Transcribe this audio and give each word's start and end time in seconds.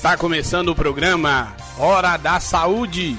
Está 0.00 0.16
começando 0.16 0.70
o 0.70 0.74
programa 0.74 1.54
Hora 1.78 2.16
da 2.16 2.40
Saúde. 2.40 3.18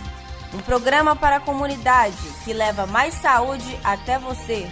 Um 0.51 0.57
programa 0.57 1.15
para 1.15 1.35
a 1.35 1.39
comunidade 1.39 2.17
que 2.43 2.53
leva 2.53 2.87
mais 2.87 3.13
saúde 3.13 3.77
até 3.83 4.17
você. 4.17 4.67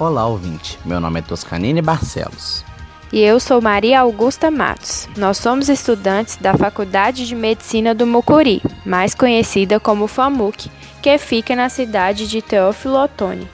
Olá, 0.00 0.26
ouvinte. 0.26 0.80
Meu 0.84 0.98
nome 0.98 1.20
é 1.20 1.22
Toscanini 1.22 1.80
Barcelos. 1.80 2.64
E 3.12 3.20
eu 3.20 3.38
sou 3.38 3.62
Maria 3.62 4.00
Augusta 4.00 4.50
Matos. 4.50 5.08
Nós 5.16 5.38
somos 5.38 5.68
estudantes 5.68 6.38
da 6.38 6.56
Faculdade 6.56 7.24
de 7.24 7.36
Medicina 7.36 7.94
do 7.94 8.04
Mucuri, 8.04 8.60
mais 8.84 9.14
conhecida 9.14 9.78
como 9.78 10.08
FAMUC, 10.08 10.68
que 11.00 11.16
fica 11.18 11.54
na 11.54 11.68
cidade 11.68 12.26
de 12.26 12.42
Teófilo 12.42 13.00
Otoni. 13.00 13.48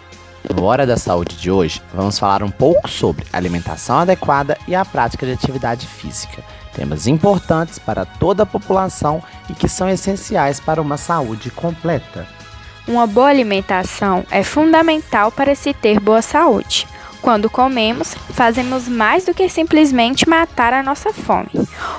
No 0.49 0.65
Hora 0.65 0.87
da 0.87 0.97
Saúde 0.97 1.37
de 1.37 1.51
hoje, 1.51 1.83
vamos 1.93 2.19
falar 2.19 2.43
um 2.43 2.51
pouco 2.51 2.89
sobre 2.89 3.27
alimentação 3.33 3.99
adequada 3.99 4.57
e 4.67 4.75
a 4.75 4.85
prática 4.85 5.27
de 5.27 5.33
atividade 5.33 5.87
física. 5.87 6.43
Temas 6.73 7.07
importantes 7.07 7.79
para 7.79 8.07
toda 8.07 8.45
a 8.45 8.47
população 8.47 9.23
e 9.49 9.55
que 9.55 9.69
são 9.69 9.89
essenciais 9.89 10.59
para 10.59 10.81
uma 10.81 10.97
saúde 10.97 11.51
completa. 11.51 12.27
Uma 12.89 13.07
boa 13.07 13.29
alimentação 13.29 14.25
é 14.31 14.43
fundamental 14.43 15.31
para 15.31 15.55
se 15.55 15.75
ter 15.75 16.01
boa 16.01 16.23
saúde. 16.23 16.89
Quando 17.23 17.51
comemos, 17.51 18.15
fazemos 18.33 18.89
mais 18.89 19.27
do 19.27 19.35
que 19.35 19.49
simplesmente 19.49 20.29
matar 20.29 20.73
a 20.73 20.83
nossa 20.83 21.13
fome. 21.13 21.51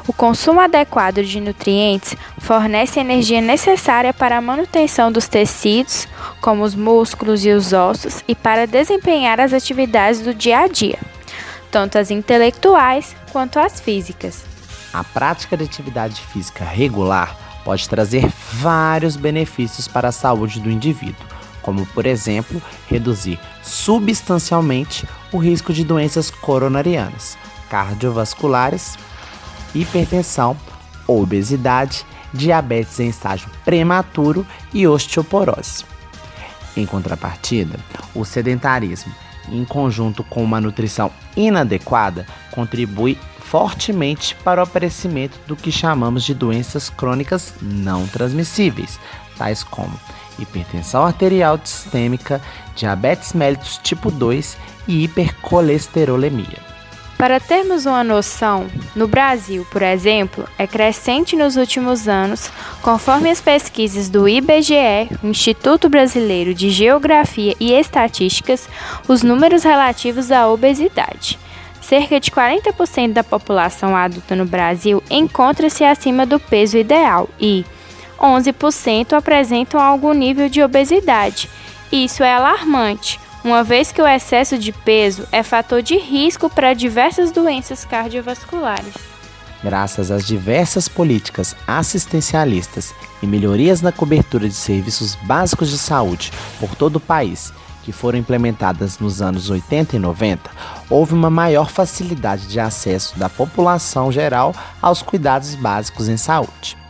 O 0.07 0.13
consumo 0.13 0.59
adequado 0.59 1.23
de 1.23 1.39
nutrientes 1.39 2.15
fornece 2.39 2.99
a 2.99 3.03
energia 3.03 3.39
necessária 3.39 4.13
para 4.13 4.37
a 4.37 4.41
manutenção 4.41 5.11
dos 5.11 5.27
tecidos, 5.27 6.07
como 6.41 6.63
os 6.63 6.73
músculos 6.73 7.45
e 7.45 7.51
os 7.51 7.71
ossos, 7.71 8.23
e 8.27 8.33
para 8.33 8.65
desempenhar 8.65 9.39
as 9.39 9.53
atividades 9.53 10.21
do 10.21 10.33
dia 10.33 10.61
a 10.61 10.67
dia, 10.67 10.97
tanto 11.69 11.99
as 11.99 12.09
intelectuais 12.09 13.15
quanto 13.31 13.59
as 13.59 13.79
físicas. 13.79 14.43
A 14.91 15.03
prática 15.03 15.55
de 15.55 15.63
atividade 15.63 16.19
física 16.33 16.65
regular 16.65 17.37
pode 17.63 17.87
trazer 17.87 18.27
vários 18.53 19.15
benefícios 19.15 19.87
para 19.87 20.09
a 20.09 20.11
saúde 20.11 20.59
do 20.59 20.71
indivíduo 20.71 21.40
como 21.61 21.85
por 21.87 22.05
exemplo 22.05 22.61
reduzir 22.89 23.39
substancialmente 23.61 25.07
o 25.31 25.37
risco 25.37 25.73
de 25.73 25.83
doenças 25.83 26.29
coronarianas, 26.29 27.37
cardiovasculares, 27.69 28.97
hipertensão, 29.73 30.57
obesidade, 31.07 32.05
diabetes 32.33 32.99
em 32.99 33.09
estágio 33.09 33.49
prematuro 33.63 34.45
e 34.73 34.87
osteoporose. 34.87 35.85
Em 36.75 36.85
contrapartida, 36.85 37.79
o 38.15 38.23
sedentarismo, 38.23 39.13
em 39.49 39.65
conjunto 39.65 40.23
com 40.23 40.43
uma 40.43 40.61
nutrição 40.61 41.11
inadequada, 41.35 42.25
contribui 42.51 43.17
fortemente 43.39 44.33
para 44.35 44.61
o 44.61 44.63
aparecimento 44.63 45.37
do 45.45 45.57
que 45.57 45.71
chamamos 45.71 46.23
de 46.23 46.33
doenças 46.33 46.89
crônicas 46.89 47.53
não 47.61 48.07
transmissíveis, 48.07 48.97
tais 49.37 49.61
como 49.61 49.99
hipertensão 50.43 51.05
arterial 51.05 51.59
sistêmica, 51.63 52.41
diabetes 52.75 53.33
mellitus 53.33 53.79
tipo 53.83 54.09
2 54.11 54.57
e 54.87 55.03
hipercolesterolemia. 55.03 56.71
Para 57.21 57.39
termos 57.39 57.85
uma 57.85 58.03
noção, 58.03 58.65
no 58.95 59.07
Brasil, 59.07 59.63
por 59.71 59.83
exemplo, 59.83 60.47
é 60.57 60.65
crescente 60.65 61.35
nos 61.35 61.55
últimos 61.55 62.07
anos, 62.07 62.51
conforme 62.81 63.29
as 63.29 63.39
pesquisas 63.39 64.09
do 64.09 64.27
IBGE, 64.27 65.07
Instituto 65.23 65.87
Brasileiro 65.87 66.51
de 66.51 66.71
Geografia 66.71 67.55
e 67.59 67.73
Estatísticas, 67.73 68.67
os 69.07 69.21
números 69.21 69.61
relativos 69.61 70.31
à 70.31 70.49
obesidade. 70.49 71.37
Cerca 71.79 72.19
de 72.19 72.31
40% 72.31 73.13
da 73.13 73.23
população 73.23 73.95
adulta 73.95 74.35
no 74.35 74.45
Brasil 74.45 75.03
encontra-se 75.07 75.83
acima 75.83 76.25
do 76.25 76.39
peso 76.39 76.75
ideal 76.75 77.29
e, 77.39 77.63
11% 78.21 79.13
apresentam 79.13 79.79
algum 79.79 80.13
nível 80.13 80.47
de 80.47 80.61
obesidade. 80.61 81.49
Isso 81.91 82.23
é 82.23 82.33
alarmante, 82.33 83.19
uma 83.43 83.63
vez 83.63 83.91
que 83.91 84.01
o 84.01 84.07
excesso 84.07 84.57
de 84.57 84.71
peso 84.71 85.27
é 85.31 85.41
fator 85.41 85.81
de 85.81 85.97
risco 85.97 86.49
para 86.49 86.73
diversas 86.73 87.31
doenças 87.31 87.83
cardiovasculares. 87.83 88.93
Graças 89.63 90.09
às 90.09 90.25
diversas 90.25 90.87
políticas 90.87 91.55
assistencialistas 91.67 92.93
e 93.21 93.27
melhorias 93.27 93.81
na 93.81 93.91
cobertura 93.91 94.47
de 94.47 94.55
serviços 94.55 95.15
básicos 95.15 95.69
de 95.69 95.77
saúde 95.77 96.31
por 96.59 96.75
todo 96.75 96.95
o 96.95 96.99
país, 96.99 97.53
que 97.83 97.91
foram 97.91 98.17
implementadas 98.17 98.99
nos 98.99 99.21
anos 99.21 99.49
80 99.49 99.95
e 99.95 99.99
90, 99.99 100.49
houve 100.89 101.13
uma 101.13 101.29
maior 101.29 101.69
facilidade 101.69 102.47
de 102.47 102.59
acesso 102.59 103.17
da 103.17 103.29
população 103.29 104.11
geral 104.11 104.53
aos 104.81 105.01
cuidados 105.01 105.53
básicos 105.55 106.07
em 106.07 106.17
saúde. 106.17 106.80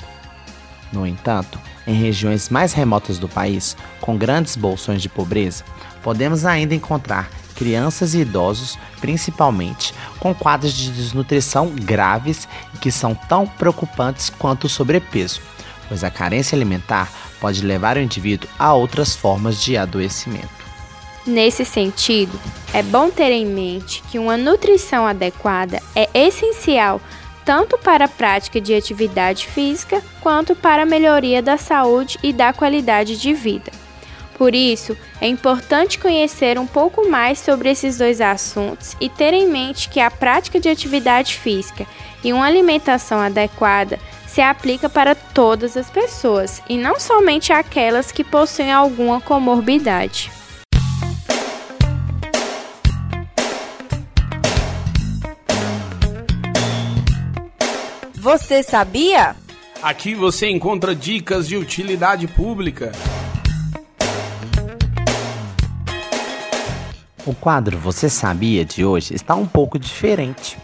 No 0.91 1.07
entanto, 1.07 1.59
em 1.87 1.93
regiões 1.93 2.49
mais 2.49 2.73
remotas 2.73 3.17
do 3.17 3.27
país, 3.27 3.77
com 3.99 4.17
grandes 4.17 4.55
bolsões 4.55 5.01
de 5.01 5.09
pobreza, 5.09 5.63
podemos 6.03 6.45
ainda 6.45 6.75
encontrar 6.75 7.29
crianças 7.55 8.13
e 8.13 8.19
idosos, 8.19 8.77
principalmente, 8.99 9.93
com 10.19 10.33
quadros 10.33 10.73
de 10.73 10.89
desnutrição 10.91 11.67
graves 11.67 12.47
e 12.73 12.77
que 12.77 12.91
são 12.91 13.13
tão 13.13 13.45
preocupantes 13.45 14.29
quanto 14.29 14.65
o 14.65 14.69
sobrepeso, 14.69 15.41
pois 15.87 16.03
a 16.03 16.09
carência 16.09 16.55
alimentar 16.55 17.11
pode 17.39 17.61
levar 17.61 17.97
o 17.97 18.01
indivíduo 18.01 18.49
a 18.57 18.73
outras 18.73 19.15
formas 19.15 19.61
de 19.61 19.77
adoecimento. 19.77 20.61
Nesse 21.25 21.63
sentido, 21.63 22.39
é 22.73 22.81
bom 22.81 23.11
ter 23.11 23.31
em 23.31 23.45
mente 23.45 24.01
que 24.09 24.17
uma 24.17 24.35
nutrição 24.35 25.05
adequada 25.05 25.79
é 25.95 26.09
essencial 26.15 26.99
tanto 27.51 27.77
para 27.77 28.05
a 28.05 28.07
prática 28.07 28.61
de 28.61 28.73
atividade 28.73 29.45
física 29.45 30.01
quanto 30.21 30.55
para 30.55 30.83
a 30.83 30.85
melhoria 30.85 31.41
da 31.41 31.57
saúde 31.57 32.17
e 32.23 32.31
da 32.31 32.53
qualidade 32.53 33.19
de 33.19 33.33
vida. 33.33 33.69
Por 34.37 34.55
isso, 34.55 34.95
é 35.19 35.27
importante 35.27 35.99
conhecer 35.99 36.57
um 36.57 36.65
pouco 36.65 37.09
mais 37.09 37.39
sobre 37.39 37.69
esses 37.69 37.97
dois 37.97 38.21
assuntos 38.21 38.95
e 39.01 39.09
ter 39.09 39.33
em 39.33 39.49
mente 39.49 39.89
que 39.89 39.99
a 39.99 40.09
prática 40.09 40.61
de 40.61 40.69
atividade 40.69 41.35
física 41.35 41.85
e 42.23 42.31
uma 42.31 42.45
alimentação 42.45 43.19
adequada 43.19 43.99
se 44.25 44.39
aplica 44.39 44.87
para 44.87 45.13
todas 45.13 45.75
as 45.75 45.89
pessoas 45.89 46.63
e 46.69 46.77
não 46.77 47.01
somente 47.01 47.51
aquelas 47.51 48.13
que 48.13 48.23
possuem 48.23 48.71
alguma 48.71 49.19
comorbidade. 49.19 50.31
Você 58.21 58.61
sabia? 58.61 59.35
Aqui 59.81 60.13
você 60.13 60.47
encontra 60.47 60.93
dicas 60.93 61.47
de 61.47 61.57
utilidade 61.57 62.27
pública. 62.27 62.91
O 67.25 67.33
quadro 67.33 67.79
Você 67.79 68.09
Sabia 68.09 68.63
de 68.63 68.85
hoje 68.85 69.15
está 69.15 69.33
um 69.33 69.47
pouco 69.47 69.79
diferente. 69.79 70.55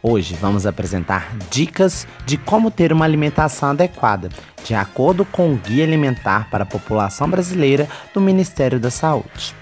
Hoje 0.00 0.36
vamos 0.40 0.66
apresentar 0.66 1.36
dicas 1.50 2.06
de 2.24 2.38
como 2.38 2.70
ter 2.70 2.92
uma 2.92 3.06
alimentação 3.06 3.70
adequada, 3.70 4.28
de 4.62 4.72
acordo 4.72 5.24
com 5.24 5.52
o 5.52 5.56
Guia 5.56 5.82
Alimentar 5.82 6.48
para 6.48 6.62
a 6.62 6.66
População 6.66 7.28
Brasileira 7.28 7.88
do 8.14 8.20
Ministério 8.20 8.78
da 8.78 8.88
Saúde. 8.88 9.52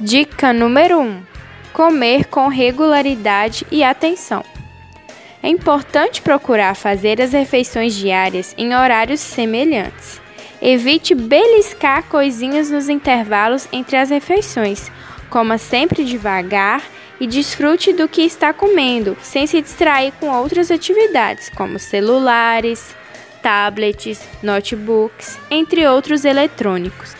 Dica 0.00 0.52
número 0.52 0.98
1: 0.98 1.22
Comer 1.72 2.24
com 2.24 2.48
regularidade 2.48 3.64
e 3.70 3.84
atenção. 3.84 4.42
É 5.48 5.50
importante 5.50 6.20
procurar 6.20 6.74
fazer 6.74 7.22
as 7.22 7.32
refeições 7.32 7.94
diárias 7.94 8.54
em 8.58 8.74
horários 8.74 9.18
semelhantes. 9.18 10.20
Evite 10.60 11.14
beliscar 11.14 12.02
coisinhas 12.02 12.70
nos 12.70 12.90
intervalos 12.90 13.66
entre 13.72 13.96
as 13.96 14.10
refeições. 14.10 14.92
Coma 15.30 15.56
sempre 15.56 16.04
devagar 16.04 16.82
e 17.18 17.26
desfrute 17.26 17.94
do 17.94 18.06
que 18.06 18.20
está 18.20 18.52
comendo, 18.52 19.16
sem 19.22 19.46
se 19.46 19.62
distrair 19.62 20.12
com 20.20 20.28
outras 20.28 20.70
atividades, 20.70 21.48
como 21.48 21.78
celulares, 21.78 22.94
tablets, 23.42 24.20
notebooks, 24.42 25.38
entre 25.50 25.86
outros 25.86 26.26
eletrônicos. 26.26 27.16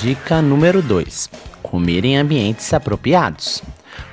Dica 0.00 0.42
número 0.42 0.82
2: 0.82 1.30
Comer 1.62 2.04
em 2.04 2.16
ambientes 2.16 2.74
apropriados. 2.74 3.62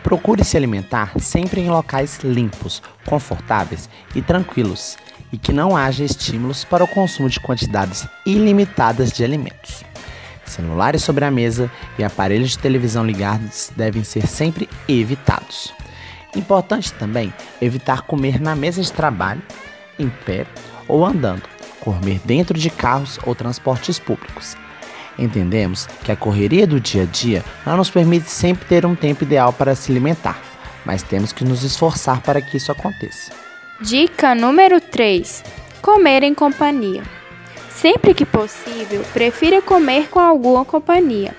Procure 0.04 0.44
se 0.44 0.58
alimentar 0.58 1.14
sempre 1.20 1.62
em 1.62 1.70
locais 1.70 2.20
limpos, 2.24 2.82
confortáveis 3.06 3.90
e 4.16 4.22
tranquilos 4.22 4.98
e 5.32 5.38
que 5.38 5.54
não 5.54 5.76
haja 5.76 6.04
estímulos 6.04 6.64
para 6.64 6.84
o 6.84 6.88
consumo 6.88 7.30
de 7.30 7.40
quantidades 7.40 8.08
ilimitadas 8.26 9.12
de 9.12 9.24
alimentos. 9.24 9.84
Celulares 10.46 11.04
sobre 11.04 11.26
a 11.26 11.32
mesa 11.32 11.70
e 11.98 12.04
aparelhos 12.04 12.52
de 12.52 12.60
televisão 12.60 13.06
ligados 13.06 13.72
devem 13.76 14.04
ser 14.04 14.26
sempre 14.26 14.68
evitados. 14.88 15.72
Importante 16.36 16.92
também 16.94 17.34
evitar 17.62 18.02
comer 18.02 18.40
na 18.40 18.56
mesa 18.56 18.82
de 18.82 18.92
trabalho, 18.92 19.42
em 19.98 20.10
pé 20.10 20.46
ou 20.88 21.06
andando, 21.06 21.44
comer 21.80 22.20
dentro 22.26 22.58
de 22.58 22.70
carros 22.70 23.20
ou 23.26 23.36
transportes 23.36 24.00
públicos. 24.00 24.58
Entendemos 25.20 25.86
que 26.04 26.12
a 26.12 26.16
correria 26.16 26.66
do 26.66 26.80
dia 26.80 27.04
a 27.04 27.06
dia 27.06 27.44
não 27.66 27.76
nos 27.76 27.90
permite 27.90 28.30
sempre 28.30 28.66
ter 28.66 28.86
um 28.86 28.96
tempo 28.96 29.24
ideal 29.24 29.52
para 29.52 29.76
se 29.76 29.92
alimentar, 29.92 30.42
mas 30.86 31.04
temos 31.04 31.34
que 31.34 31.44
nos 31.44 31.64
esforçar 31.64 32.22
para 32.22 32.42
que 32.42 32.56
isso 32.56 32.72
aconteça. 32.72 33.34
Dica 33.82 34.34
número 34.34 34.80
3: 34.80 35.44
Comer 35.82 36.24
em 36.24 36.34
companhia. 36.34 37.04
Sempre 37.70 38.14
que 38.14 38.26
possível, 38.26 39.04
prefira 39.14 39.62
comer 39.62 40.10
com 40.10 40.20
alguma 40.20 40.66
companhia, 40.66 41.36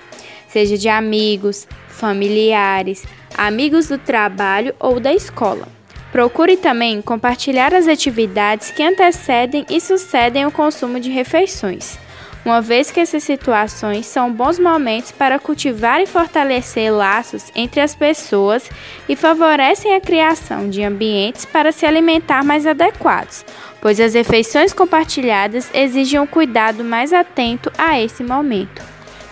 seja 0.47 0.77
de 0.77 0.89
amigos, 0.89 1.67
familiares, 1.87 3.03
amigos 3.37 3.87
do 3.87 3.97
trabalho 3.97 4.73
ou 4.79 4.99
da 4.99 5.13
escola. 5.13 5.67
Procure 6.11 6.57
também 6.57 7.01
compartilhar 7.01 7.73
as 7.73 7.87
atividades 7.87 8.69
que 8.71 8.83
antecedem 8.83 9.65
e 9.69 9.79
sucedem 9.79 10.45
o 10.45 10.51
consumo 10.51 10.99
de 10.99 11.09
refeições, 11.09 11.97
uma 12.43 12.61
vez 12.61 12.89
que 12.89 12.99
essas 12.99 13.23
situações 13.23 14.05
são 14.05 14.31
bons 14.31 14.57
momentos 14.57 15.11
para 15.11 15.39
cultivar 15.39 16.01
e 16.01 16.07
fortalecer 16.07 16.91
laços 16.91 17.51
entre 17.55 17.79
as 17.81 17.93
pessoas 17.93 18.69
e 19.07 19.15
favorecem 19.15 19.95
a 19.95 20.01
criação 20.01 20.69
de 20.69 20.83
ambientes 20.83 21.45
para 21.45 21.71
se 21.71 21.85
alimentar 21.85 22.43
mais 22.43 22.65
adequados, 22.65 23.45
pois 23.79 23.99
as 23.99 24.13
refeições 24.13 24.73
compartilhadas 24.73 25.69
exigem 25.73 26.19
um 26.19 26.27
cuidado 26.27 26.83
mais 26.83 27.13
atento 27.13 27.71
a 27.77 27.99
esse 27.99 28.23
momento. 28.23 28.81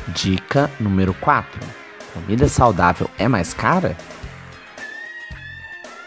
Dica 0.10 0.70
número 0.80 1.14
4: 1.16 1.60
Comida 2.14 2.48
saudável 2.48 3.10
é 3.18 3.28
mais 3.28 3.54
cara? 3.54 3.96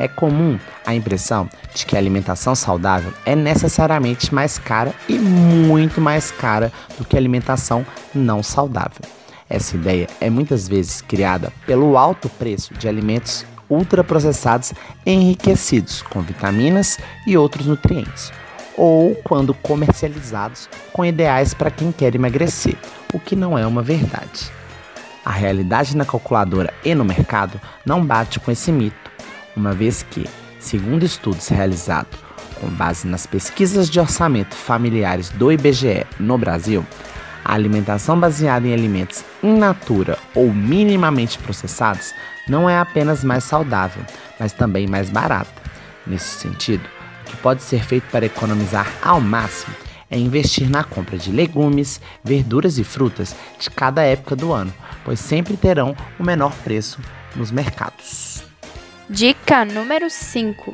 É 0.02 0.08
comum 0.08 0.58
a 0.84 0.96
impressão 0.96 1.48
de 1.72 1.86
que 1.86 1.94
a 1.94 1.98
alimentação 2.00 2.56
saudável 2.56 3.14
é 3.24 3.36
necessariamente 3.36 4.34
mais 4.34 4.58
cara 4.58 4.92
e 5.08 5.16
muito 5.16 6.00
mais 6.00 6.32
cara 6.32 6.72
do 6.98 7.04
que 7.04 7.14
a 7.14 7.20
alimentação 7.20 7.86
não 8.12 8.42
saudável. 8.42 9.00
Essa 9.48 9.76
ideia 9.76 10.08
é 10.20 10.28
muitas 10.28 10.66
vezes 10.66 11.00
criada 11.00 11.52
pelo 11.68 11.96
alto 11.96 12.28
preço 12.28 12.74
de 12.74 12.88
alimentos 12.88 13.46
ultraprocessados 13.70 14.72
enriquecidos 15.06 16.02
com 16.02 16.20
vitaminas 16.20 16.98
e 17.24 17.36
outros 17.36 17.66
nutrientes, 17.66 18.32
ou 18.76 19.14
quando 19.22 19.54
comercializados 19.54 20.68
com 20.92 21.04
ideais 21.04 21.54
para 21.54 21.70
quem 21.70 21.92
quer 21.92 22.12
emagrecer, 22.12 22.76
o 23.14 23.20
que 23.20 23.36
não 23.36 23.56
é 23.56 23.64
uma 23.64 23.82
verdade. 23.82 24.50
A 25.24 25.30
realidade 25.30 25.96
na 25.96 26.04
calculadora 26.04 26.74
e 26.84 26.92
no 26.92 27.04
mercado 27.04 27.60
não 27.86 28.04
bate 28.04 28.40
com 28.40 28.50
esse 28.50 28.72
mito 28.72 29.11
uma 29.56 29.72
vez 29.72 30.02
que, 30.02 30.28
segundo 30.58 31.04
estudos 31.04 31.48
realizados 31.48 32.18
com 32.60 32.68
base 32.68 33.08
nas 33.08 33.26
pesquisas 33.26 33.90
de 33.90 33.98
orçamento 33.98 34.54
familiares 34.54 35.30
do 35.30 35.50
IBGE 35.50 36.06
no 36.18 36.38
Brasil, 36.38 36.86
a 37.44 37.54
alimentação 37.54 38.18
baseada 38.18 38.66
em 38.66 38.72
alimentos 38.72 39.24
in 39.42 39.58
natura 39.58 40.16
ou 40.34 40.52
minimamente 40.52 41.38
processados 41.38 42.14
não 42.48 42.70
é 42.70 42.78
apenas 42.78 43.24
mais 43.24 43.44
saudável, 43.44 44.04
mas 44.38 44.52
também 44.52 44.86
mais 44.86 45.10
barata. 45.10 45.62
Nesse 46.06 46.38
sentido, 46.38 46.88
o 47.22 47.30
que 47.30 47.36
pode 47.38 47.62
ser 47.62 47.84
feito 47.84 48.04
para 48.10 48.26
economizar 48.26 48.86
ao 49.02 49.20
máximo 49.20 49.74
é 50.10 50.18
investir 50.18 50.68
na 50.68 50.84
compra 50.84 51.16
de 51.16 51.32
legumes, 51.32 52.00
verduras 52.22 52.78
e 52.78 52.84
frutas 52.84 53.34
de 53.58 53.70
cada 53.70 54.02
época 54.02 54.36
do 54.36 54.52
ano, 54.52 54.72
pois 55.04 55.18
sempre 55.18 55.56
terão 55.56 55.96
o 56.18 56.22
menor 56.22 56.52
preço 56.62 57.00
nos 57.34 57.50
mercados. 57.50 58.51
Dica 59.14 59.62
número 59.66 60.08
5: 60.08 60.72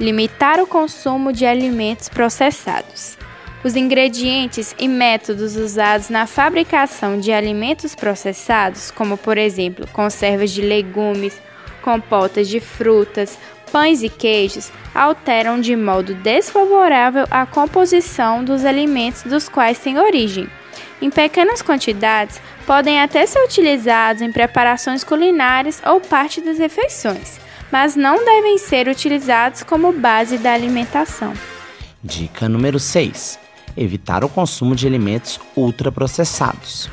limitar 0.00 0.58
o 0.58 0.66
consumo 0.66 1.30
de 1.30 1.44
alimentos 1.44 2.08
processados. 2.08 3.18
Os 3.62 3.76
ingredientes 3.76 4.74
e 4.78 4.88
métodos 4.88 5.54
usados 5.54 6.08
na 6.08 6.26
fabricação 6.26 7.20
de 7.20 7.30
alimentos 7.30 7.94
processados, 7.94 8.90
como 8.90 9.18
por 9.18 9.36
exemplo 9.36 9.86
conservas 9.92 10.50
de 10.50 10.62
legumes, 10.62 11.38
compotas 11.82 12.48
de 12.48 12.58
frutas, 12.58 13.38
pães 13.70 14.02
e 14.02 14.08
queijos, 14.08 14.72
alteram 14.94 15.60
de 15.60 15.76
modo 15.76 16.14
desfavorável 16.14 17.26
a 17.30 17.44
composição 17.44 18.42
dos 18.42 18.64
alimentos 18.64 19.24
dos 19.24 19.46
quais 19.46 19.78
têm 19.78 19.98
origem. 19.98 20.48
Em 21.02 21.10
pequenas 21.10 21.60
quantidades, 21.60 22.40
podem 22.66 22.98
até 23.02 23.26
ser 23.26 23.44
utilizados 23.44 24.22
em 24.22 24.32
preparações 24.32 25.04
culinárias 25.04 25.82
ou 25.84 26.00
parte 26.00 26.40
das 26.40 26.56
refeições 26.56 27.43
mas 27.70 27.96
não 27.96 28.24
devem 28.24 28.58
ser 28.58 28.88
utilizados 28.88 29.62
como 29.62 29.92
base 29.92 30.38
da 30.38 30.52
alimentação. 30.52 31.32
Dica 32.02 32.48
número 32.48 32.78
6: 32.78 33.38
evitar 33.76 34.24
o 34.24 34.28
consumo 34.28 34.74
de 34.76 34.86
alimentos 34.86 35.40
ultraprocessados. 35.56 36.90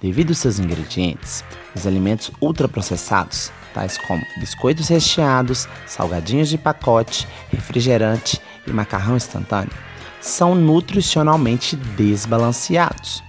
Devido 0.00 0.30
aos 0.30 0.38
seus 0.38 0.58
ingredientes, 0.58 1.44
os 1.74 1.86
alimentos 1.86 2.30
ultraprocessados, 2.40 3.50
tais 3.74 3.98
como 3.98 4.22
biscoitos 4.38 4.88
recheados, 4.88 5.68
salgadinhos 5.86 6.48
de 6.48 6.56
pacote, 6.56 7.26
refrigerante 7.50 8.40
e 8.66 8.72
macarrão 8.72 9.16
instantâneo, 9.16 9.72
são 10.20 10.54
nutricionalmente 10.54 11.74
desbalanceados. 11.74 13.22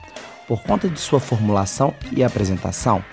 Por 0.47 0.61
conta 0.63 0.87
de 0.89 0.99
sua 0.99 1.19
formulação 1.19 1.93
e 2.11 2.23
apresentação, 2.23 3.03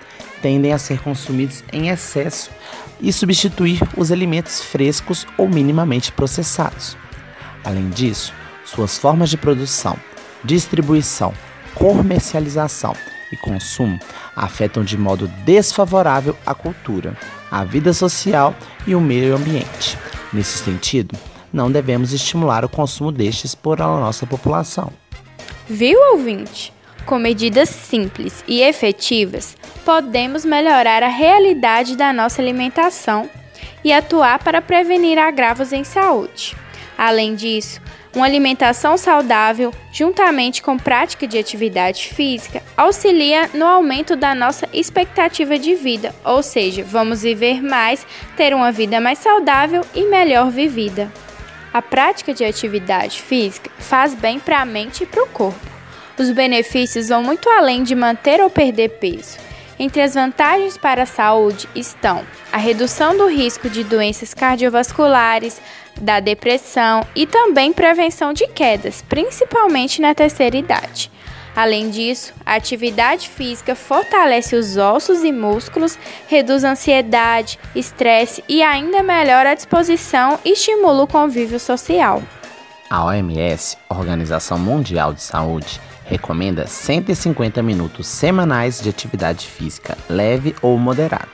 tendem 0.46 0.72
a 0.72 0.78
ser 0.78 1.02
consumidos 1.02 1.64
em 1.72 1.88
excesso 1.88 2.52
e 3.00 3.12
substituir 3.12 3.80
os 3.96 4.12
alimentos 4.12 4.62
frescos 4.62 5.26
ou 5.36 5.48
minimamente 5.48 6.12
processados. 6.12 6.96
Além 7.64 7.90
disso, 7.90 8.32
suas 8.64 8.96
formas 8.96 9.28
de 9.28 9.36
produção, 9.36 9.96
distribuição, 10.44 11.34
comercialização 11.74 12.94
e 13.32 13.36
consumo 13.36 13.98
afetam 14.36 14.84
de 14.84 14.96
modo 14.96 15.26
desfavorável 15.44 16.36
a 16.46 16.54
cultura, 16.54 17.16
a 17.50 17.64
vida 17.64 17.92
social 17.92 18.54
e 18.86 18.94
o 18.94 19.00
meio 19.00 19.34
ambiente. 19.34 19.98
Nesse 20.32 20.58
sentido, 20.58 21.18
não 21.52 21.72
devemos 21.72 22.12
estimular 22.12 22.64
o 22.64 22.68
consumo 22.68 23.10
destes 23.10 23.52
por 23.52 23.82
a 23.82 23.86
nossa 23.86 24.24
população. 24.24 24.92
Viu, 25.68 25.98
ouvinte? 26.12 26.72
Com 27.06 27.20
medidas 27.20 27.68
simples 27.68 28.42
e 28.48 28.60
efetivas, 28.60 29.56
podemos 29.84 30.44
melhorar 30.44 31.04
a 31.04 31.08
realidade 31.08 31.96
da 31.96 32.12
nossa 32.12 32.42
alimentação 32.42 33.30
e 33.84 33.92
atuar 33.92 34.40
para 34.40 34.60
prevenir 34.60 35.16
agravos 35.16 35.72
em 35.72 35.84
saúde. 35.84 36.56
Além 36.98 37.36
disso, 37.36 37.80
uma 38.12 38.26
alimentação 38.26 38.98
saudável, 38.98 39.72
juntamente 39.92 40.60
com 40.60 40.76
prática 40.76 41.28
de 41.28 41.38
atividade 41.38 42.08
física, 42.08 42.60
auxilia 42.76 43.48
no 43.54 43.66
aumento 43.66 44.16
da 44.16 44.34
nossa 44.34 44.68
expectativa 44.72 45.56
de 45.56 45.76
vida, 45.76 46.12
ou 46.24 46.42
seja, 46.42 46.82
vamos 46.82 47.22
viver 47.22 47.62
mais, 47.62 48.04
ter 48.36 48.52
uma 48.52 48.72
vida 48.72 49.00
mais 49.00 49.20
saudável 49.20 49.82
e 49.94 50.06
melhor 50.06 50.50
vivida. 50.50 51.12
A 51.72 51.80
prática 51.80 52.34
de 52.34 52.44
atividade 52.44 53.22
física 53.22 53.70
faz 53.78 54.12
bem 54.12 54.40
para 54.40 54.60
a 54.60 54.64
mente 54.64 55.04
e 55.04 55.06
para 55.06 55.22
o 55.22 55.28
corpo. 55.28 55.75
Os 56.18 56.30
benefícios 56.30 57.08
vão 57.08 57.22
muito 57.22 57.48
além 57.50 57.82
de 57.82 57.94
manter 57.94 58.40
ou 58.40 58.48
perder 58.48 58.88
peso. 58.98 59.38
Entre 59.78 60.00
as 60.00 60.14
vantagens 60.14 60.78
para 60.78 61.02
a 61.02 61.06
saúde 61.06 61.68
estão 61.74 62.24
a 62.50 62.56
redução 62.56 63.16
do 63.16 63.26
risco 63.28 63.68
de 63.68 63.84
doenças 63.84 64.32
cardiovasculares, 64.32 65.60
da 66.00 66.20
depressão 66.20 67.06
e 67.14 67.26
também 67.26 67.72
prevenção 67.72 68.32
de 68.32 68.46
quedas, 68.48 69.02
principalmente 69.02 70.00
na 70.00 70.14
terceira 70.14 70.56
idade. 70.56 71.10
Além 71.54 71.88
disso, 71.88 72.34
a 72.44 72.54
atividade 72.54 73.28
física 73.28 73.74
fortalece 73.74 74.56
os 74.56 74.76
ossos 74.76 75.24
e 75.24 75.32
músculos, 75.32 75.98
reduz 76.28 76.64
ansiedade, 76.64 77.58
estresse 77.74 78.44
e 78.46 78.62
ainda 78.62 79.02
melhora 79.02 79.50
a 79.50 79.54
disposição 79.54 80.38
e 80.44 80.52
estimula 80.52 81.02
o 81.02 81.06
convívio 81.06 81.58
social. 81.58 82.22
A 82.90 83.04
OMS, 83.06 83.76
Organização 83.88 84.58
Mundial 84.58 85.14
de 85.14 85.22
Saúde, 85.22 85.80
recomenda 86.06 86.66
150 86.66 87.62
minutos 87.62 88.06
semanais 88.06 88.80
de 88.80 88.88
atividade 88.88 89.46
física 89.46 89.98
leve 90.08 90.54
ou 90.62 90.78
moderada, 90.78 91.28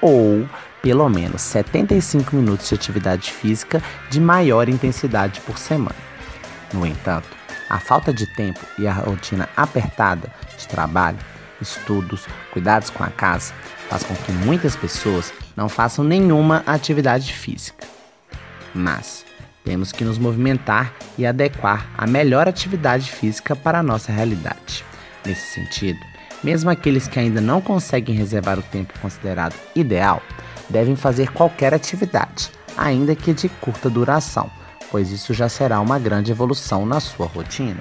ou 0.00 0.48
pelo 0.80 1.08
menos 1.08 1.42
75 1.42 2.36
minutos 2.36 2.68
de 2.68 2.74
atividade 2.74 3.32
física 3.32 3.82
de 4.10 4.20
maior 4.20 4.68
intensidade 4.68 5.40
por 5.40 5.58
semana. 5.58 5.96
No 6.72 6.86
entanto, 6.86 7.28
a 7.68 7.80
falta 7.80 8.12
de 8.12 8.26
tempo 8.34 8.60
e 8.78 8.86
a 8.86 8.92
rotina 8.92 9.48
apertada 9.56 10.30
de 10.56 10.68
trabalho, 10.68 11.18
estudos, 11.60 12.26
cuidados 12.52 12.90
com 12.90 13.02
a 13.02 13.08
casa 13.08 13.52
faz 13.88 14.02
com 14.04 14.14
que 14.14 14.32
muitas 14.32 14.76
pessoas 14.76 15.32
não 15.56 15.68
façam 15.68 16.04
nenhuma 16.04 16.62
atividade 16.66 17.32
física. 17.32 17.86
Mas 18.74 19.23
temos 19.64 19.90
que 19.90 20.04
nos 20.04 20.18
movimentar 20.18 20.92
e 21.16 21.26
adequar 21.26 21.88
a 21.96 22.06
melhor 22.06 22.46
atividade 22.46 23.10
física 23.10 23.56
para 23.56 23.78
a 23.78 23.82
nossa 23.82 24.12
realidade. 24.12 24.84
Nesse 25.24 25.54
sentido, 25.54 25.98
mesmo 26.44 26.68
aqueles 26.68 27.08
que 27.08 27.18
ainda 27.18 27.40
não 27.40 27.62
conseguem 27.62 28.14
reservar 28.14 28.58
o 28.58 28.62
tempo 28.62 28.92
considerado 29.00 29.54
ideal, 29.74 30.22
devem 30.68 30.94
fazer 30.94 31.32
qualquer 31.32 31.72
atividade, 31.72 32.50
ainda 32.76 33.16
que 33.16 33.32
de 33.32 33.48
curta 33.48 33.88
duração, 33.88 34.50
pois 34.90 35.10
isso 35.10 35.32
já 35.32 35.48
será 35.48 35.80
uma 35.80 35.98
grande 35.98 36.30
evolução 36.30 36.84
na 36.84 37.00
sua 37.00 37.26
rotina. 37.26 37.80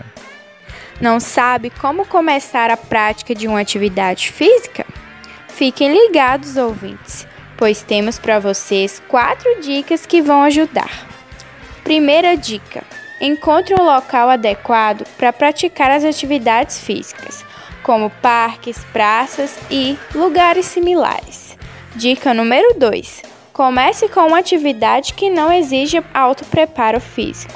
Não 1.01 1.19
sabe 1.19 1.69
como 1.69 2.05
começar 2.05 2.71
a 2.71 2.77
prática 2.77 3.35
de 3.35 3.47
uma 3.47 3.59
atividade 3.59 4.31
física? 4.31 4.85
Fiquem 5.49 5.91
ligados, 5.91 6.55
ouvintes, 6.55 7.27
pois 7.57 7.81
temos 7.81 8.17
para 8.17 8.39
vocês 8.39 9.01
quatro 9.07 9.59
dicas 9.61 10.05
que 10.05 10.21
vão 10.21 10.43
ajudar. 10.43 11.12
Primeira 11.83 12.37
dica: 12.37 12.83
encontre 13.19 13.75
um 13.75 13.83
local 13.83 14.29
adequado 14.29 15.05
para 15.17 15.33
praticar 15.33 15.91
as 15.91 16.05
atividades 16.05 16.79
físicas, 16.79 17.45
como 17.83 18.09
parques, 18.09 18.83
praças 18.85 19.57
e 19.69 19.97
lugares 20.15 20.65
similares. 20.65 21.57
Dica 21.93 22.33
número 22.33 22.79
2: 22.79 23.23
comece 23.51 24.07
com 24.07 24.21
uma 24.21 24.39
atividade 24.39 25.13
que 25.13 25.29
não 25.29 25.51
exija 25.51 26.03
alto 26.13 26.45
preparo 26.45 27.01
físico. 27.01 27.53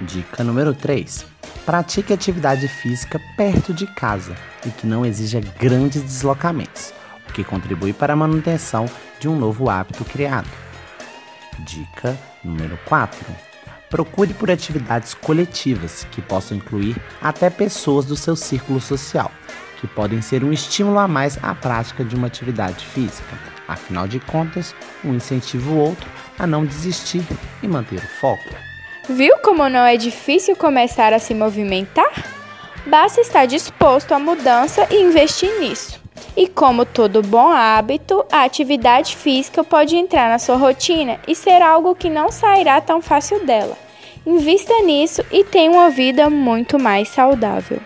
Dica 0.00 0.44
número 0.44 0.72
3: 0.72 1.26
pratique 1.64 2.12
atividade 2.12 2.68
física 2.68 3.20
perto 3.36 3.74
de 3.74 3.86
casa 3.94 4.36
e 4.64 4.70
que 4.70 4.86
não 4.86 5.04
exija 5.04 5.40
grandes 5.58 6.02
deslocamentos, 6.02 6.94
o 7.28 7.32
que 7.32 7.42
contribui 7.42 7.92
para 7.92 8.12
a 8.12 8.16
manutenção 8.16 8.86
de 9.18 9.28
um 9.28 9.36
novo 9.36 9.68
hábito 9.68 10.04
criado. 10.04 10.48
Dica 11.58 12.16
número 12.44 12.78
4: 12.84 13.55
procure 13.90 14.34
por 14.34 14.50
atividades 14.50 15.14
coletivas 15.14 16.06
que 16.10 16.20
possam 16.20 16.56
incluir 16.56 16.96
até 17.20 17.50
pessoas 17.50 18.04
do 18.04 18.16
seu 18.16 18.36
círculo 18.36 18.80
social, 18.80 19.30
que 19.80 19.86
podem 19.86 20.20
ser 20.20 20.42
um 20.44 20.52
estímulo 20.52 20.98
a 20.98 21.08
mais 21.08 21.38
à 21.42 21.54
prática 21.54 22.04
de 22.04 22.14
uma 22.14 22.26
atividade 22.26 22.84
física. 22.84 23.38
Afinal 23.68 24.06
de 24.06 24.20
contas, 24.20 24.74
um 25.04 25.14
incentiva 25.14 25.70
o 25.70 25.76
outro 25.76 26.08
a 26.38 26.46
não 26.46 26.64
desistir 26.64 27.24
e 27.62 27.68
manter 27.68 27.98
o 27.98 28.08
foco. 28.20 28.44
Viu 29.08 29.38
como 29.38 29.68
não 29.68 29.84
é 29.84 29.96
difícil 29.96 30.56
começar 30.56 31.12
a 31.12 31.18
se 31.18 31.34
movimentar? 31.34 32.12
Basta 32.86 33.20
estar 33.20 33.46
disposto 33.46 34.12
à 34.12 34.18
mudança 34.18 34.86
e 34.90 35.02
investir 35.02 35.50
nisso. 35.60 36.05
E 36.36 36.46
como 36.46 36.84
todo 36.84 37.22
bom 37.22 37.48
hábito, 37.48 38.24
a 38.30 38.44
atividade 38.44 39.16
física 39.16 39.64
pode 39.64 39.96
entrar 39.96 40.28
na 40.28 40.38
sua 40.38 40.56
rotina 40.56 41.18
e 41.26 41.34
ser 41.34 41.62
algo 41.62 41.94
que 41.94 42.10
não 42.10 42.30
sairá 42.30 42.80
tão 42.80 43.00
fácil 43.00 43.44
dela. 43.46 43.76
Invista 44.26 44.72
nisso 44.82 45.24
e 45.30 45.44
tenha 45.44 45.70
uma 45.70 45.88
vida 45.88 46.28
muito 46.28 46.78
mais 46.78 47.08
saudável. 47.08 47.80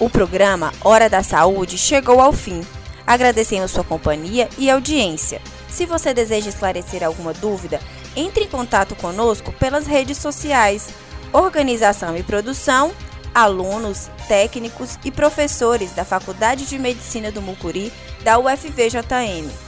O 0.00 0.08
programa 0.08 0.72
Hora 0.84 1.08
da 1.08 1.24
Saúde 1.24 1.76
chegou 1.76 2.20
ao 2.20 2.32
fim. 2.32 2.60
Agradecemos 3.04 3.72
sua 3.72 3.82
companhia 3.82 4.48
e 4.56 4.70
audiência. 4.70 5.40
Se 5.68 5.86
você 5.86 6.14
deseja 6.14 6.48
esclarecer 6.48 7.02
alguma 7.02 7.32
dúvida, 7.32 7.80
entre 8.18 8.44
em 8.44 8.48
contato 8.48 8.96
conosco 8.96 9.52
pelas 9.52 9.86
redes 9.86 10.18
sociais. 10.18 10.88
Organização 11.32 12.16
e 12.16 12.22
produção, 12.22 12.92
alunos, 13.34 14.10
técnicos 14.26 14.98
e 15.04 15.10
professores 15.10 15.92
da 15.92 16.04
Faculdade 16.04 16.66
de 16.66 16.78
Medicina 16.78 17.30
do 17.30 17.40
Mucuri 17.40 17.92
da 18.24 18.38
UFVJM. 18.38 19.67